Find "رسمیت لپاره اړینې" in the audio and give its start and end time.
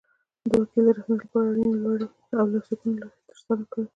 0.95-1.75